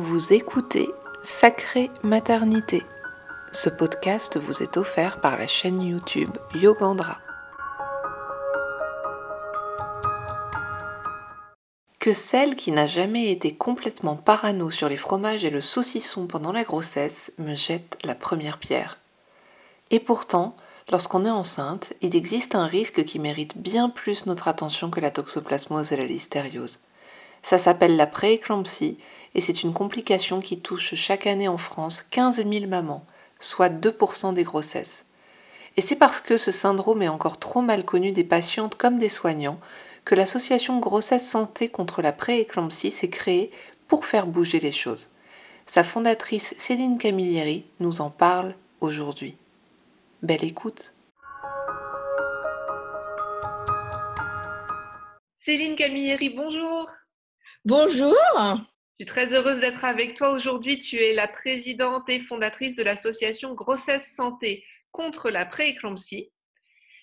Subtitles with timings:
[0.00, 0.88] Vous écoutez
[1.24, 2.84] Sacrée Maternité.
[3.50, 7.18] Ce podcast vous est offert par la chaîne YouTube Yogandra.
[11.98, 16.52] Que celle qui n'a jamais été complètement parano sur les fromages et le saucisson pendant
[16.52, 18.98] la grossesse me jette la première pierre.
[19.90, 20.54] Et pourtant,
[20.92, 25.10] lorsqu'on est enceinte, il existe un risque qui mérite bien plus notre attention que la
[25.10, 26.78] toxoplasmose et la listériose.
[27.42, 28.98] Ça s'appelle la prééclampsie
[29.34, 33.04] et c'est une complication qui touche chaque année en France 15 000 mamans,
[33.40, 35.04] soit 2% des grossesses.
[35.76, 39.08] Et c'est parce que ce syndrome est encore trop mal connu des patientes comme des
[39.08, 39.60] soignants
[40.04, 43.50] que l'association Grossesse Santé contre la prééclampsie s'est créée
[43.88, 45.10] pour faire bouger les choses.
[45.66, 49.36] Sa fondatrice Céline Camilleri nous en parle aujourd'hui.
[50.22, 50.94] Belle écoute.
[55.38, 56.90] Céline Camilleri, bonjour.
[57.64, 58.14] Bonjour.
[58.98, 60.80] Je suis très heureuse d'être avec toi aujourd'hui.
[60.80, 66.32] Tu es la présidente et fondatrice de l'association Grossesse Santé contre la prééclampsie.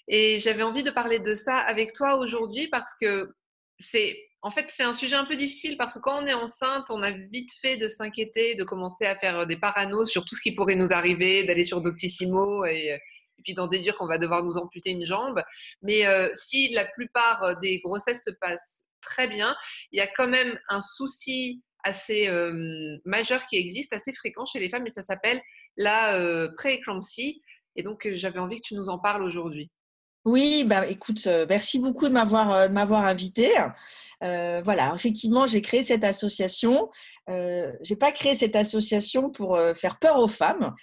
[0.10, 3.34] Et j'avais envie de parler de ça avec toi aujourd'hui parce que
[3.80, 6.88] c'est en fait c'est un sujet un peu difficile parce que quand on est enceinte,
[6.90, 10.42] on a vite fait de s'inquiéter, de commencer à faire des paranos sur tout ce
[10.42, 13.00] qui pourrait nous arriver, d'aller sur Doctissimo et,
[13.46, 15.42] puis d'en déduire qu'on va devoir nous amputer une jambe.
[15.82, 19.56] Mais euh, si la plupart des grossesses se passent très bien.
[19.92, 24.60] Il y a quand même un souci assez euh, majeur qui existe, assez fréquent chez
[24.60, 25.40] les femmes, et ça s'appelle
[25.78, 27.42] la euh, prééclampsie.
[27.76, 29.72] Et donc, euh, j'avais envie que tu nous en parles aujourd'hui.
[30.26, 33.52] Oui, bah, écoute, merci beaucoup de m'avoir, m'avoir invité.
[34.22, 36.90] voilà, effectivement, j'ai créé cette association.
[37.30, 40.74] Euh, j'ai pas créé cette association pour faire peur aux femmes.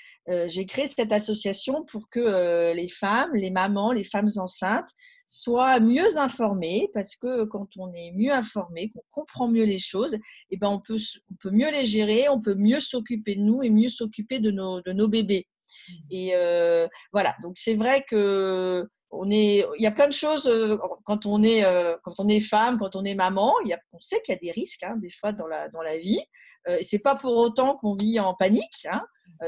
[0.47, 4.95] j'ai créé cette association pour que les femmes, les mamans, les femmes enceintes
[5.33, 10.19] soit mieux informés, parce que quand on est mieux informé, qu'on comprend mieux les choses,
[10.51, 10.99] eh ben on, peut,
[11.31, 14.51] on peut mieux les gérer, on peut mieux s'occuper de nous et mieux s'occuper de
[14.51, 15.49] nos, de nos bébés.
[15.89, 15.93] Mmh.
[16.11, 20.79] Et euh, voilà, donc c'est vrai que on il y a plein de choses euh,
[21.05, 23.53] quand on est, euh, quand on est femme, quand on est maman.
[23.93, 26.21] On sait qu'il y a des risques hein, des fois dans la, dans la vie.
[26.69, 28.87] Euh, c'est pas pour autant qu'on vit en panique.
[28.91, 29.01] Hein.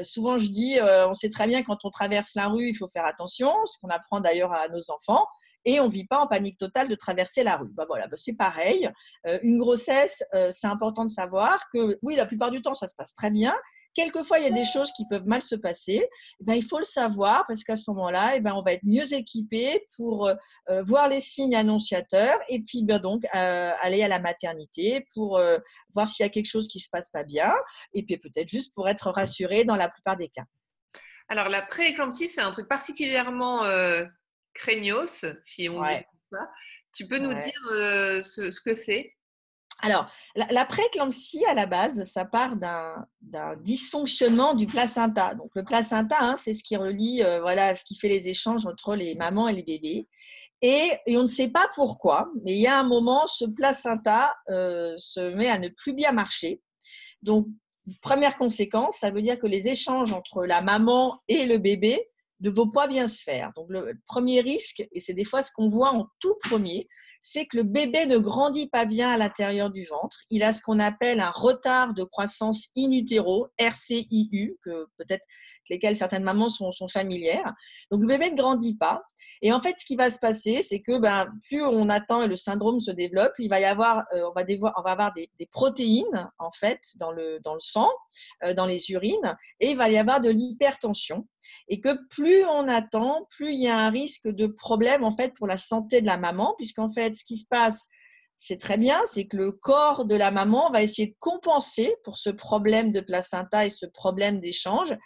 [0.03, 3.07] souvent, je dis, on sait très bien quand on traverse la rue, il faut faire
[3.07, 3.51] attention.
[3.67, 5.25] Ce qu'on apprend d'ailleurs à nos enfants
[5.65, 7.71] et on vit pas en panique totale de traverser la rue.
[7.73, 8.91] Bah voilà, bah c'est pareil.
[9.27, 12.89] Euh, une grossesse, euh, c'est important de savoir que oui, la plupart du temps, ça
[12.89, 13.55] se passe très bien.
[13.95, 16.07] Quelquefois, il y a des choses qui peuvent mal se passer.
[16.41, 18.85] Eh ben, il faut le savoir parce qu'à ce moment-là, eh ben, on va être
[18.85, 24.19] mieux équipé pour euh, voir les signes annonciateurs et puis ben, donc aller à la
[24.19, 25.41] maternité pour
[25.95, 27.53] voir s'il y a quelque chose qui se passe pas bien
[27.93, 30.45] et puis peut-être juste pour être rassuré dans la plupart des cas.
[31.29, 33.65] Alors la prééclampsie, c'est un truc particulièrement
[34.55, 36.51] craignos, si on dit ça.
[36.95, 39.13] Tu peux nous dire euh, ce, que c'est?
[39.83, 45.35] Alors, la, préclampsie, à la base, ça part d'un dysfonctionnement du placenta.
[45.35, 48.67] Donc, le placenta, hein, c'est ce qui relie, euh, voilà, ce qui fait les échanges
[48.67, 50.09] entre les mamans et les bébés.
[50.63, 54.95] Et, on ne sait pas pourquoi, mais il y a un moment, ce placenta euh,
[54.97, 56.63] se met à ne plus bien marcher.
[57.23, 57.47] Donc,
[58.01, 62.09] première conséquence, ça veut dire que les échanges entre la maman et le bébé
[62.45, 63.53] ne vaut pas bien se faire.
[63.57, 66.89] Donc le premier risque, et c'est des fois ce qu'on voit en tout premier,
[67.27, 70.19] c'est que le bébé ne grandit pas bien à l'intérieur du ventre.
[70.29, 75.25] Il a ce qu'on appelle un retard de croissance in utero, RCIU, que peut-être
[75.71, 77.51] lesquels certaines mamans sont, familières.
[77.91, 79.03] Donc le bébé ne grandit pas.
[79.41, 82.29] Et en fait, ce qui va se passer, c'est que ben, plus on attend et
[82.29, 84.45] le syndrome se développe, il va y avoir, euh, on, va
[84.77, 87.89] on va avoir des, protéines en fait dans le, dans le sang,
[88.45, 91.27] euh, dans les urines, et il va y avoir de l'hypertension
[91.69, 95.35] et que plus on attend, plus il y a un risque de problème en fait
[95.35, 97.89] pour la santé de la maman, puisqu'en fait, ce qui se passe,
[98.37, 102.17] c'est très bien, c'est que le corps de la maman va essayer de compenser pour
[102.17, 104.97] ce problème de placenta et ce problème d'échange.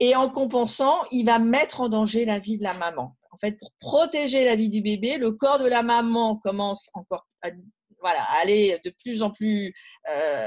[0.00, 3.16] Et en compensant, il va mettre en danger la vie de la maman.
[3.30, 7.26] En fait, pour protéger la vie du bébé, le corps de la maman commence encore
[7.42, 7.50] à
[8.02, 9.74] voilà, aller de plus en plus
[10.10, 10.46] euh,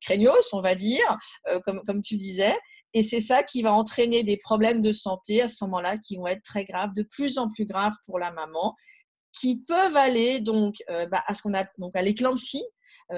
[0.00, 1.16] craignos, on va dire,
[1.48, 2.54] euh, comme, comme tu disais.
[2.92, 6.26] Et c'est ça qui va entraîner des problèmes de santé à ce moment-là qui vont
[6.26, 8.74] être très graves, de plus en plus graves pour la maman,
[9.32, 12.64] qui peuvent aller donc euh, bah, à ce qu'on a donc à l'éclampsie,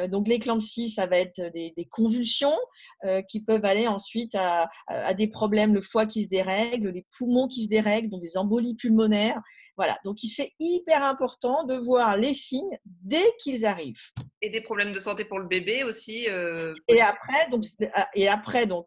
[0.09, 2.57] donc l'éclampsie, ça va être des, convulsions
[3.05, 4.69] euh, qui peuvent aller ensuite à,
[5.15, 8.75] des problèmes, le foie qui se dérègle, les poumons qui se dérèglent, donc des embolies
[8.75, 9.41] pulmonaires.
[9.77, 14.11] Voilà, donc c'est hyper important de voir les signes dès qu'ils arrivent.
[14.43, 16.29] Et des problèmes de santé pour le bébé aussi.
[16.29, 17.65] Euh, et après, donc,
[18.15, 18.87] et après, donc,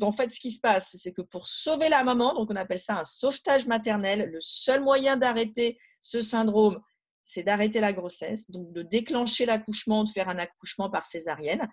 [0.00, 2.78] en fait, ce qui se passe, c'est que pour sauver la maman, donc on appelle
[2.78, 6.80] ça un sauvetage maternel, le seul moyen d'arrêter ce syndrome,
[7.26, 11.66] c'est d'arrêter la grossesse, donc de déclencher l'accouchement, de faire un accouchement par césarienne.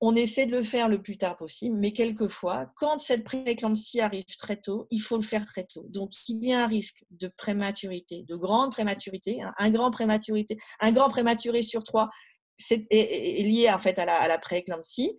[0.00, 4.24] on essaie de le faire le plus tard possible, mais quelquefois, quand cette prééclampsie arrive
[4.36, 5.86] très tôt, il faut le faire très tôt.
[5.90, 10.90] Donc, il y a un risque de prématurité, de grande prématurité, un grand prématurité, un
[10.90, 12.10] grand prématuré sur trois
[12.68, 15.16] est, lié en fait à la, à prééclampsie.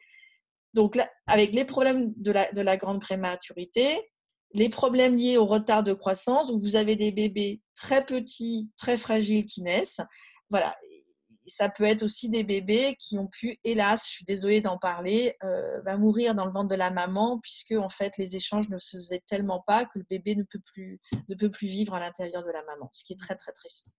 [0.73, 4.01] Donc, avec les problèmes de la, de la grande prématurité,
[4.53, 8.97] les problèmes liés au retard de croissance, où vous avez des bébés très petits, très
[8.97, 10.01] fragiles qui naissent.
[10.49, 10.75] Voilà,
[11.47, 15.35] ça peut être aussi des bébés qui ont pu, hélas, je suis désolée d'en parler,
[15.43, 18.77] euh, va mourir dans le ventre de la maman, puisque en fait les échanges ne
[18.77, 20.99] se faisaient tellement pas que le bébé ne peut plus,
[21.29, 23.97] ne peut plus vivre à l'intérieur de la maman, ce qui est très très triste.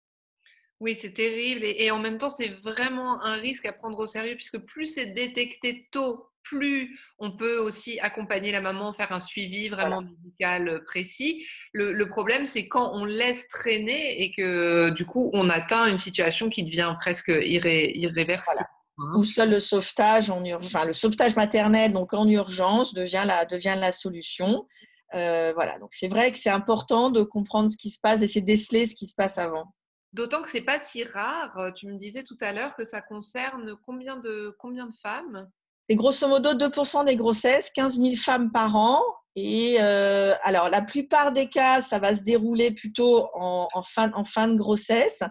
[0.81, 4.35] Oui, c'est terrible et, en même temps c'est vraiment un risque à prendre au sérieux
[4.35, 9.69] puisque plus c'est détecté tôt plus on peut aussi accompagner la maman, faire un suivi
[9.69, 11.45] vraiment médical euh, précis.
[11.73, 16.49] Le, problème, c'est quand on laisse traîner et que du coup, on atteint une situation
[16.49, 18.67] qui devient presque irréversible.
[18.99, 19.15] Hein.
[19.17, 23.91] Ou seul le sauvetage en le sauvetage maternel, donc en urgence, devient la, devient la
[23.91, 24.69] solution.
[25.15, 28.41] Euh, voilà, donc c'est vrai que c'est important de comprendre ce qui se passe, d'essayer
[28.41, 29.75] de déceler ce qui se passe avant.
[30.13, 31.73] D'autant que c'est pas si rare.
[31.75, 35.49] Tu me disais tout à l'heure que ça concerne combien de, combien de femmes?
[35.89, 39.03] C'est grosso modo 2% des grossesses, 15 000 femmes par an.
[39.37, 44.25] Et euh, alors, la plupart des cas, ça va se dérouler plutôt en, fin, en
[44.25, 45.23] fin, de grossesse.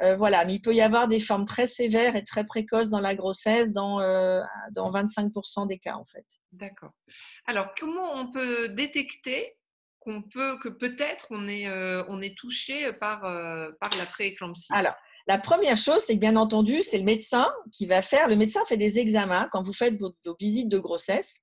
[0.00, 3.00] Euh, voilà, mais il peut y avoir des formes très sévères et très précoces dans
[3.00, 4.40] la grossesse, dans, euh,
[4.70, 6.24] dans 25% des cas en fait.
[6.52, 6.92] D'accord.
[7.46, 9.56] Alors, comment on peut détecter
[9.98, 11.68] qu'on peut, que peut-être on est,
[12.08, 13.22] on est touché par,
[13.80, 14.72] par la prééclampsie?
[14.72, 14.94] Alors,
[15.28, 18.28] la première chose, c'est que bien entendu, c'est le médecin qui va faire.
[18.28, 21.40] Le médecin fait des examens quand vous faites vos, visites de grossesse.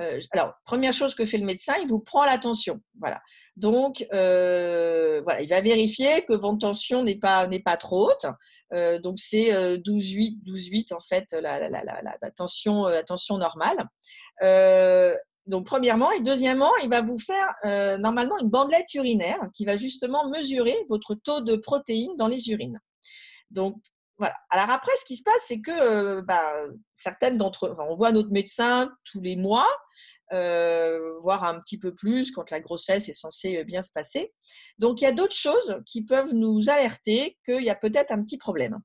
[0.00, 2.80] Euh, alors, première chose que fait le médecin, il vous prend la tension.
[2.98, 3.20] Voilà.
[3.56, 8.24] Donc, euh, voilà, il va vérifier que votre tension n'est pas, pas trop haute.
[8.72, 13.84] Euh, donc, c'est 12,8, 12,8 en fait, la, la, tension, la tension normale.
[15.44, 16.10] donc, premièrement.
[16.12, 17.54] Et deuxièmement, il va vous faire
[17.98, 22.80] normalement une bandelette urinaire qui va justement mesurer votre taux de protéines dans les urines.
[23.50, 23.76] Donc,
[24.18, 24.34] voilà.
[24.50, 26.50] Alors après, ce qui se passe, c'est que euh, bah,
[26.94, 29.68] certaines d'entre eux, on voit notre médecin tous les mois,
[30.32, 34.32] euh, voire un petit peu plus quand la grossesse est censée bien se passer.
[34.78, 38.22] Donc, il y a d'autres choses qui peuvent nous alerter qu'il y a peut-être un
[38.22, 38.78] petit problème.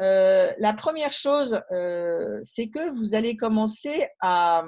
[0.00, 1.60] Euh, la première chose,
[2.42, 4.64] c'est que vous allez commencer à,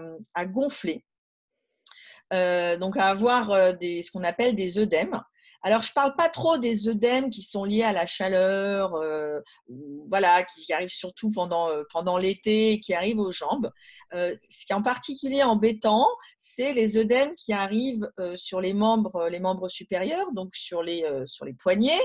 [0.46, 1.04] gonfler,
[2.30, 5.22] donc à avoir ce qu'on appelle des œdèmes.
[5.64, 9.40] Alors, je ne parle pas trop des œdèmes qui sont liés à la chaleur, euh,
[10.08, 13.70] voilà, qui arrivent surtout pendant, euh, pendant l'été qui arrivent aux jambes.
[14.12, 19.28] Euh, ce qui est en particulier embêtant, c'est les œdèmes qui arrivent sur les membres,
[19.28, 22.02] les membres supérieurs, donc sur les, sur les poignets,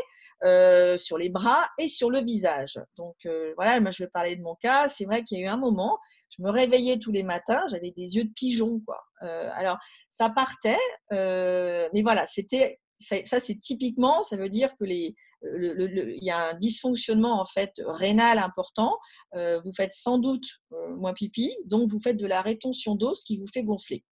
[0.97, 2.79] sur les bras et sur le visage.
[2.95, 3.15] Donc
[3.55, 4.87] voilà, moi je vais parler de mon cas.
[4.87, 5.97] C'est vrai qu'il y a eu un moment,
[6.29, 9.03] je me réveillais tous les matins, j'avais des yeux de pigeon, quoi.
[9.21, 9.77] alors
[10.09, 10.77] ça partait,
[11.11, 16.53] mais voilà, c'était ça, c'est typiquement, ça veut dire que les, il y a un
[16.55, 18.97] dysfonctionnement en fait rénal important.
[19.35, 23.15] Euh, vous faites sans doute euh, moins pipi, donc vous faites de la rétention d'eau,
[23.15, 24.03] ce qui vous fait gonfler.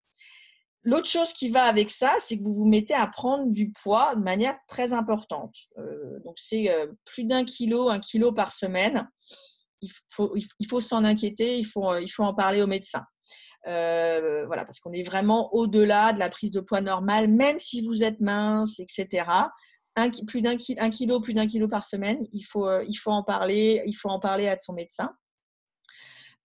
[0.82, 4.14] L'autre chose qui va avec ça, c'est que vous vous mettez à prendre du poids
[4.16, 5.54] de manière très importante.
[5.78, 6.68] Euh, donc c'est
[7.06, 9.08] plus d'un kilo, un kilo par semaine.
[9.80, 13.02] Il faut, il faut s'en inquiéter, il faut, il faut en parler au médecin.
[13.66, 17.80] Euh, voilà, parce qu'on est vraiment au-delà de la prise de poids normale, même si
[17.80, 19.24] vous êtes mince, etc.
[19.96, 23.10] Un, plus d'un un kilo, plus d'un kilo par semaine, il faut, euh, il faut
[23.10, 25.10] en parler, il faut en parler à son médecin.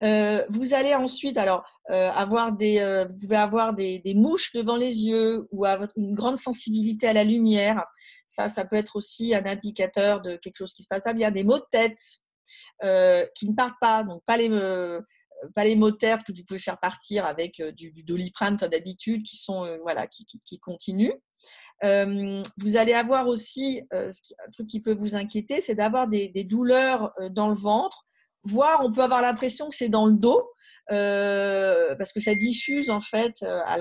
[0.01, 5.01] Euh, vous allez ensuite alors avoir des, vous pouvez avoir des, des, mouches devant les
[5.01, 7.83] yeux ou avoir une grande sensibilité à la lumière.
[8.25, 11.31] Ça, ça peut être aussi un indicateur de quelque chose qui se passe pas bien.
[11.31, 11.99] Des maux de tête
[13.35, 14.47] qui ne partent pas, donc pas les
[15.75, 19.77] moteurs que vous pouvez faire partir avec euh, du, doliprane comme d'habitude, qui sont euh,
[19.81, 21.13] voilà, qui, qui, continuent.
[21.83, 26.43] Euh, vous allez avoir aussi un truc qui peut vous inquiéter, c'est d'avoir des, des,
[26.43, 28.05] douleurs dans le ventre,
[28.43, 30.43] voire on peut avoir l'impression que c'est dans le dos.
[30.89, 33.77] parce que ça diffuse en fait à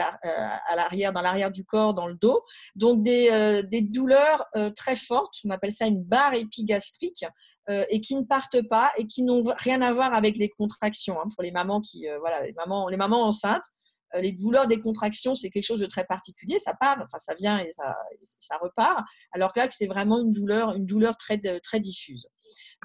[0.76, 2.44] l'arrière, dans l'arrière du corps, dans le dos.
[2.76, 4.46] Donc des, des douleurs
[4.76, 7.24] très fortes, on appelle ça une barre épigastrique,
[7.70, 11.20] euh, et qui ne partent pas et qui n'ont rien à voir avec les contractions.
[11.20, 13.66] Hein, pour les mamans qui, euh, voilà, les mamans, les mamans enceintes,
[14.14, 16.58] euh, les douleurs des contractions, c'est quelque chose de très particulier.
[16.58, 17.94] Ça part, enfin ça vient et ça,
[18.38, 19.04] ça repart.
[19.32, 22.26] Alors que là, c'est vraiment une douleur, une douleur très, très diffuse.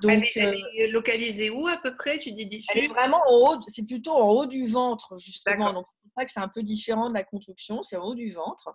[0.02, 2.68] Donc, elle est, localisée où à peu près Tu dis diffuse?
[2.76, 3.62] Elle est vraiment en haut.
[3.68, 5.72] C'est plutôt en haut du ventre justement.
[5.72, 7.84] Donc c'est pour ça que c'est un peu différent de la construction.
[7.84, 8.70] C'est en haut du ventre.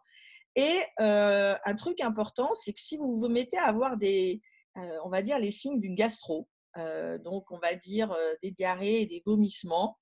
[0.57, 4.41] Et un truc important, c'est que si vous vous mettez à avoir des,
[5.05, 6.49] on va dire, les signes d'une gastro.
[6.77, 9.97] Euh, donc, on va dire euh, des diarrhées et des vomissements.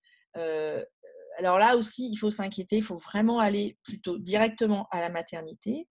[1.39, 5.89] alors là aussi, il faut s'inquiéter, il faut vraiment aller plutôt directement à la maternité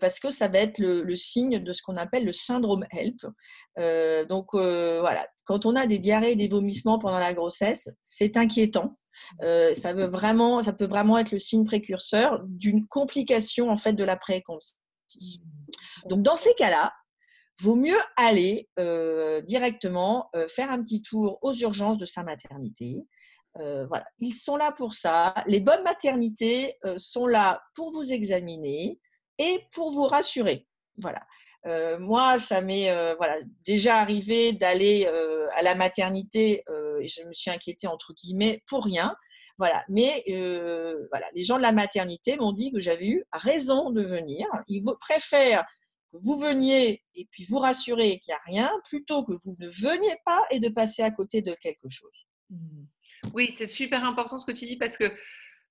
[0.00, 3.20] parce que ça va être le, signe de ce qu'on appelle le syndrome HELP.
[4.28, 8.98] donc voilà, quand on a des diarrhées et des vomissements pendant la grossesse, c'est inquiétant.
[9.40, 14.04] ça, veut vraiment, ça peut vraiment être le signe précurseur d'une complication en fait de
[14.04, 14.78] la prééclampsie.
[16.06, 16.92] Donc dans ces cas-là,
[17.60, 18.68] vaut mieux aller
[19.46, 23.04] directement faire un petit tour aux urgences de sa maternité.
[23.54, 25.34] voilà, ils sont là pour ça.
[25.46, 29.00] Les bonnes maternités sont là pour vous examiner
[29.38, 30.66] et pour vous rassurer.
[30.98, 31.20] Voilà.
[31.98, 35.06] moi, ça m'est voilà, déjà arrivé d'aller
[35.56, 36.64] à la maternité
[37.00, 39.14] et je me suis inquiétée entre guillemets pour rien.
[39.58, 39.84] Voilà.
[39.88, 40.22] Mais
[41.10, 44.46] voilà, les gens de la maternité m'ont dit que j'avais eu raison de venir.
[44.68, 45.64] Ils préfèrent
[46.12, 49.68] que vous veniez et puis vous rassurer qu'il n'y a rien, plutôt que vous ne
[49.68, 52.26] veniez pas et de passer à côté de quelque chose.
[52.50, 52.84] Mmh.
[53.34, 55.10] Oui, c'est super important ce que tu dis parce que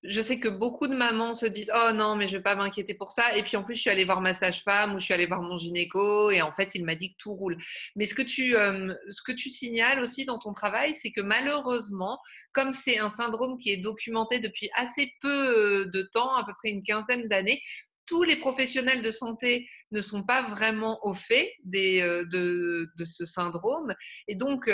[0.04, 2.56] je sais que beaucoup de mamans se disent Oh non, mais je ne vais pas
[2.56, 3.36] m'inquiéter pour ça.
[3.36, 5.42] Et puis en plus, je suis allée voir ma sage-femme ou je suis allée voir
[5.42, 7.58] mon gynéco et en fait, il m'a dit que tout roule.
[7.96, 11.22] Mais ce que tu, euh, ce que tu signales aussi dans ton travail, c'est que
[11.22, 12.20] malheureusement,
[12.54, 16.54] comme c'est un syndrome qui est documenté depuis assez peu euh, de temps, à peu
[16.62, 17.62] près une quinzaine d'années,
[18.06, 23.94] tous les professionnels de santé ne sont pas vraiment au fait euh, de, ce syndrome.
[24.28, 24.70] Et donc,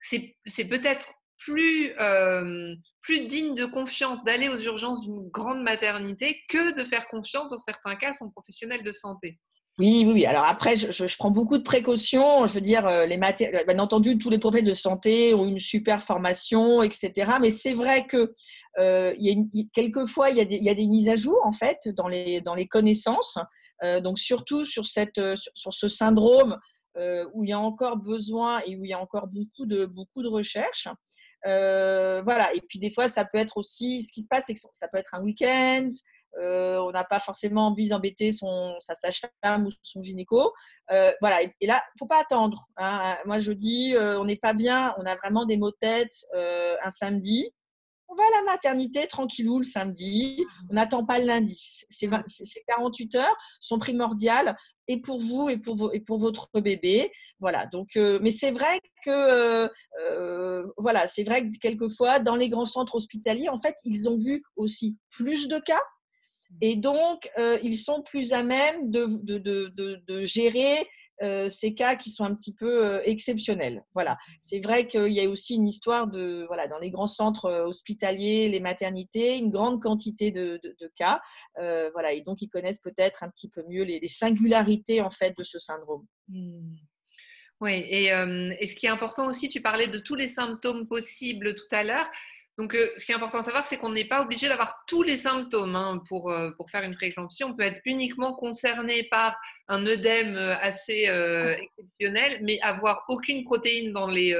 [0.00, 6.76] c'est peut-être plus, euh, plus digne de confiance d'aller aux urgences d'une grande maternité que
[6.76, 9.38] de faire confiance dans certains cas à son professionnel de santé.
[9.78, 10.26] Oui, oui, oui.
[10.26, 12.46] Alors après, je, prends beaucoup de précautions.
[12.46, 15.58] Je veux dire, euh, les euh, bien entendu, tous les professionnels de santé ont une
[15.58, 17.32] super formation, etc.
[17.42, 18.32] Mais c'est vrai que
[18.78, 21.88] y a quelquefois, il y, a des, y, a des, mises à jour en fait
[21.88, 23.38] dans les, dans les connaissances.
[23.82, 25.20] Donc surtout sur, cette,
[25.54, 26.58] sur ce syndrome
[26.96, 29.84] euh, où il y a encore besoin et où il y a encore beaucoup de,
[29.84, 30.88] beaucoup de recherches.
[31.46, 32.54] Euh, voilà.
[32.54, 34.88] Et puis des fois, ça peut être aussi, ce qui se passe, c'est que ça
[34.88, 35.90] peut être un week-end.
[36.40, 40.52] Euh, on n'a pas forcément envie d'embêter son, sa sage-femme ou son gynéco.
[40.88, 41.42] voilà.
[41.42, 42.64] Et, là, faut pas attendre.
[42.78, 43.16] Hein.
[43.26, 44.94] Moi, je dis, on n'est pas bien.
[44.96, 47.52] On a vraiment des maux de tête un samedi
[48.08, 51.84] on va à la maternité tranquillou le samedi, on n'attend pas le lundi.
[51.90, 52.08] Ces,
[52.68, 54.56] 48 heures sont primordiales
[54.88, 57.10] et pour vous et pour, et pour votre bébé.
[57.40, 57.66] Voilà.
[57.66, 59.68] Donc, euh, mais c'est vrai que euh,
[60.00, 64.16] euh, voilà, c'est vrai que quelquefois dans les grands centres hospitaliers, en fait, ils ont
[64.16, 65.82] vu aussi plus de cas.
[66.60, 67.28] Et donc,
[67.62, 70.88] ils sont plus à même de, de, de, de gérer
[71.22, 73.82] euh, ces cas qui sont un petit peu euh, exceptionnels.
[73.94, 74.18] Voilà.
[74.40, 77.64] C'est vrai qu'il y a aussi une histoire de, voilà, dans les grands centres euh,
[77.64, 80.60] hospitaliers, les maternités, une grande quantité de,
[80.94, 81.20] cas.
[81.56, 82.12] voilà.
[82.12, 85.58] Et donc, ils connaissent peut-être un petit peu mieux les, singularités, en fait, de ce
[85.58, 86.06] syndrome.
[86.28, 86.76] Mmh.
[87.60, 91.54] Oui, et, et, ce qui est important aussi, tu parlais de tous les symptômes possibles
[91.54, 92.10] tout à l'heure.
[92.58, 95.02] Donc, euh, ce qui est important à savoir, c'est qu'on n'est pas obligé d'avoir tous
[95.02, 97.44] les symptômes hein, pour, euh, pour faire une prééclampsie.
[97.44, 101.02] On peut être uniquement concerné par un œdème euh, assez
[101.60, 104.34] exceptionnel, mais avoir aucune protéine dans, les,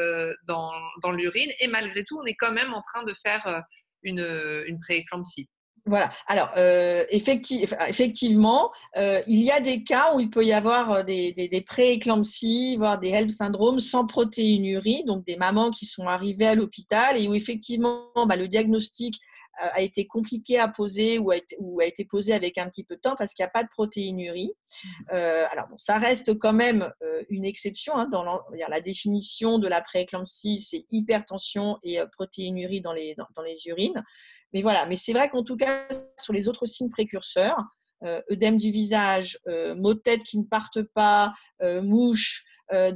[0.47, 1.51] dans, dans l'urine.
[1.61, 3.63] Et malgré tout, on est quand même en train de faire
[4.03, 4.21] une,
[4.67, 5.49] une prééclampsie.
[5.89, 6.11] Voilà.
[6.27, 11.03] Alors, euh, effectivement, euh, il y a des cas où il peut y avoir euh,
[11.05, 16.49] des, des, pré-éclampsies, voire des HELP syndromes sans protéinurie, donc des mamans qui sont arrivées
[16.49, 19.21] à l'hôpital et où effectivement bah, le diagnostic
[19.59, 22.85] a été compliqué à poser ou a été, ou a été posé avec un petit
[22.85, 24.53] peu de temps parce qu'il n'y a pas de protéinurie.
[24.53, 24.89] Mmh.
[25.13, 27.95] Euh, alors bon, ça reste quand même euh, une exception.
[27.97, 33.27] Hein, dans la définition de la prééclampsie, c'est hypertension et euh, protéinurie dans les, dans,
[33.35, 34.05] dans, les urines.
[34.53, 35.87] Mais voilà, mais c'est vrai qu'en tout cas,
[36.19, 37.59] sur les autres signes précurseurs,
[38.05, 42.45] œdème du visage, euh, maux de tête qui ne partent pas, euh, mouches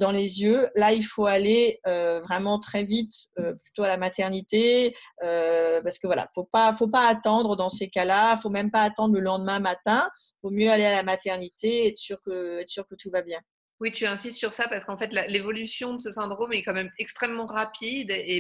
[0.01, 0.69] dans les yeux.
[0.75, 3.13] Là, il faut aller vraiment très vite,
[3.63, 8.37] plutôt à la maternité, parce que voilà, faut pas, faut pas attendre dans ces cas-là.
[8.39, 10.11] Faut même pas attendre le lendemain matin.
[10.43, 13.23] Faut mieux aller à la maternité et être sûr que, être sûr que tout va
[13.23, 13.39] bien.
[13.81, 16.91] Oui, tu insistes sur ça parce qu'en fait, l'évolution de ce syndrome est quand même
[16.99, 18.39] extrêmement rapide et,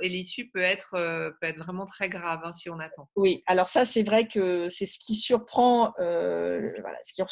[0.00, 3.08] et l'issue peut être, euh, peut être vraiment très grave hein, si on attend.
[3.14, 7.22] Oui, alors ça, c'est vrai que c'est ce qui surprend, euh, voilà, ce qui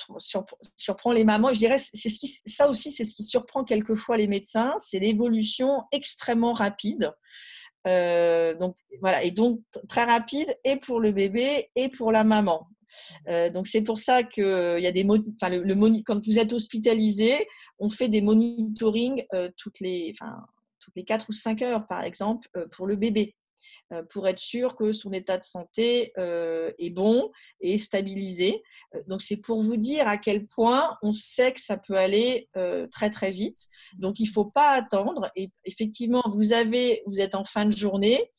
[0.77, 1.53] surprend les mamans.
[1.53, 5.01] Je dirais, c'est ce qui, ça aussi, c'est ce qui surprend quelquefois les médecins, c'est
[5.01, 7.13] l'évolution extrêmement rapide.
[7.87, 12.69] Euh, donc voilà, et donc très rapide et pour le bébé et pour la maman.
[13.29, 16.53] Euh, donc c'est pour ça que il y a des enfin, le, quand vous êtes
[16.53, 17.47] hospitalisé,
[17.79, 20.45] on fait des monitoring euh, toutes les enfin,
[20.81, 23.35] toutes les 4 ou 5 heures par exemple euh, pour le bébé
[24.09, 27.31] pour être sûr que son état de santé est bon
[27.61, 28.63] et stabilisé.
[29.07, 32.49] Donc c'est pour vous dire à quel point on sait que ça peut aller
[32.91, 33.67] très très vite.
[33.99, 35.31] Donc il ne faut pas attendre.
[35.37, 38.31] Et effectivement, vous avez, vous êtes en fin de journée.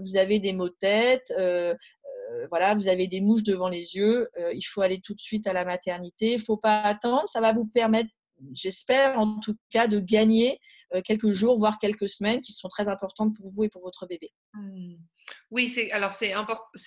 [0.00, 1.32] vous avez des maux de tête,
[2.48, 5.52] voilà, vous avez des mouches devant les yeux, il faut aller tout de suite à
[5.52, 8.10] la maternité, il ne faut pas attendre, ça va vous permettre
[8.52, 10.58] j'espère en tout cas de gagner
[11.04, 14.30] quelques jours, voire quelques semaines qui sont très importantes pour vous et pour votre bébé.
[14.54, 14.96] Mmh.
[15.50, 16.32] Oui, c'est, alors c'est,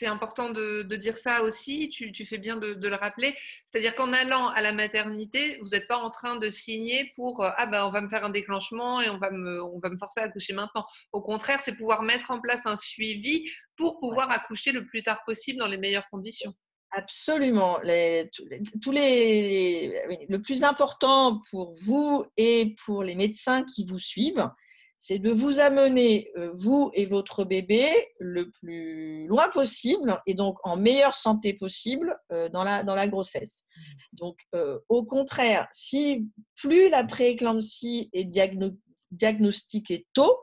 [0.06, 3.36] important de, dire ça aussi, tu, fais bien de, le rappeler.
[3.72, 7.66] C'est-à-dire qu'en allant à la maternité, vous n'êtes pas en train de signer pour Ah
[7.68, 10.20] ben on va me faire un déclenchement et on va me, on va me forcer
[10.20, 10.86] à accoucher maintenant.
[11.12, 15.24] Au contraire, c'est pouvoir mettre en place un suivi pour pouvoir accoucher le plus tard
[15.26, 16.54] possible dans les meilleures conditions.
[16.92, 17.78] Absolument.
[18.82, 19.94] tous les,
[20.30, 24.50] le plus important pour vous et pour les médecins qui vous suivent,
[24.98, 27.90] c'est de vous amener, euh, vous et votre bébé,
[28.20, 33.08] le plus loin possible et donc en meilleure santé possible euh, dans, la, dans la
[33.08, 33.66] grossesse.
[33.66, 33.82] Mmh.
[34.14, 38.28] Donc, euh, au contraire, si plus la prééclampsie est
[39.12, 40.38] diagnostiquée tôt,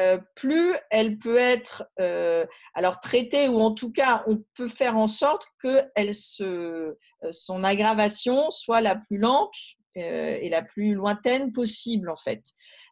[0.00, 4.96] euh, plus elle peut être euh, alors traitée ou en tout cas on peut faire
[4.96, 6.94] en sorte que euh,
[7.30, 9.54] son aggravation soit la plus lente
[9.94, 12.44] et la plus lointaine possible en fait.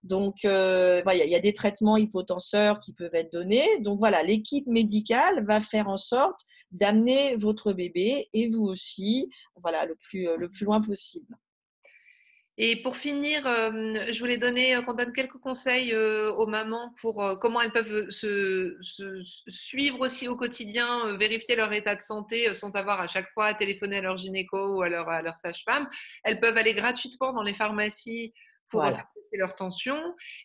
[0.02, 3.78] Donc il y, a des traitements hypotenseurs qui peuvent être donnés.
[3.78, 6.40] Donc voilà, l'équipe médicale va faire en sorte
[6.72, 9.30] d'amener votre bébé et vous aussi
[9.62, 11.36] voilà le plus, le plus loin possible.
[12.58, 13.70] Et pour finir, euh,
[14.10, 18.08] je voulais donner, euh, qu'on donne quelques conseils euh, aux mamans pour comment elles peuvent
[18.08, 18.78] se,
[19.48, 23.54] suivre aussi au quotidien, vérifier leur état de santé sans avoir à chaque fois à
[23.54, 25.86] téléphoner à leur gynéco ou à leur, à leur sage-femme.
[26.24, 28.32] Elles peuvent aller gratuitement dans les pharmacies
[28.68, 28.84] pour
[29.26, 29.96] tester leur tension.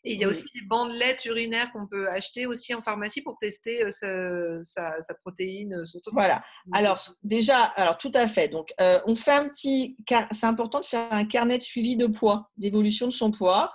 [0.03, 3.37] Et il y a aussi des bandelettes urinaires qu'on peut acheter aussi en pharmacie pour
[3.39, 5.83] tester sa, sa, protéine.
[6.11, 6.43] voilà.
[6.73, 8.47] Alors déjà, alors tout à fait.
[8.47, 9.97] Donc on fait un petit,
[10.31, 13.73] c'est important de faire un carnet de suivi de poids, d'évolution de son poids.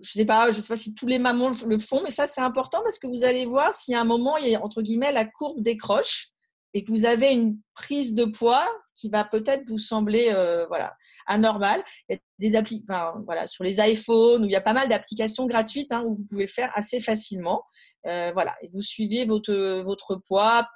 [0.00, 2.40] Je sais pas, je sais pas si tous les mamans le font, mais ça c'est
[2.40, 5.12] important parce que vous allez voir si à un moment il y a entre guillemets
[5.12, 6.28] la courbe décroche
[6.74, 10.96] et que vous avez une prise de poids qui va peut-être vous sembler euh, voilà,
[11.26, 11.82] anormale.
[12.08, 12.84] Il y a des applis,
[13.24, 16.24] voilà, sur les iPhones, où il y a pas mal d'applications gratuites hein, où vous
[16.24, 17.62] pouvez le faire assez facilement.
[18.06, 20.66] Euh, voilà, vous suivez votre, votre poids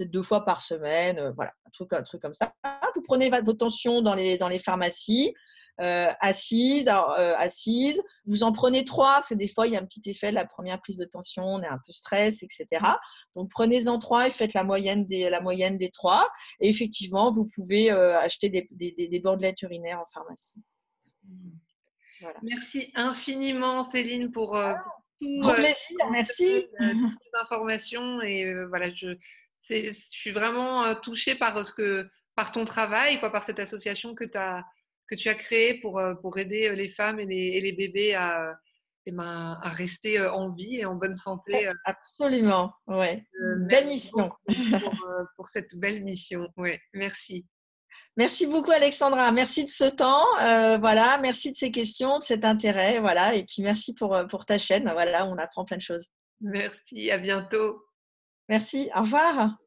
[0.00, 2.52] peut-être deux fois par semaine, euh, voilà, un truc, un truc comme ça.
[2.94, 5.34] Vous prenez votre tension dans les, dans les pharmacies.
[5.80, 8.02] Euh, assise, euh, assise.
[8.26, 10.34] Vous en prenez trois, parce que des fois, il y a un petit effet de
[10.34, 12.66] la première prise de tension, on est un peu stress, etc.
[13.34, 16.28] Donc, prenez-en trois et faites la moyenne des, la moyenne des trois.
[16.60, 20.62] Et effectivement, vous pouvez euh, acheter des, des, bandelettes urinaires en pharmacie.
[22.42, 24.84] Merci infiniment, Céline, pour, ah,
[25.18, 26.66] tout, plaisir, merci.
[26.78, 28.20] Toutes ces informations.
[28.20, 29.16] Et voilà, je,
[29.66, 34.24] je suis vraiment touchée par, ce que, par ton travail, quoi, par cette association que
[34.24, 34.62] tu as
[35.10, 38.14] que tu as créé pour, euh, pour aider euh, les femmes et les, les bébés
[38.14, 38.56] à,
[39.06, 41.70] eh ben, à rester euh, en vie et en bonne santé.
[41.84, 43.24] Absolument, ouais.
[43.68, 44.30] belle mission.
[44.80, 44.94] Pour,
[45.36, 46.80] pour, cette belle mission, ouais.
[46.94, 47.46] Merci.
[48.16, 50.26] Merci beaucoup Alexandra, merci de ce temps,
[50.80, 54.58] voilà, merci de ces questions, de cet intérêt, voilà, et puis merci pour, pour ta
[54.58, 56.08] chaîne, voilà, on apprend plein de choses.
[56.40, 57.82] Merci, à bientôt.
[58.48, 59.59] Merci, au revoir.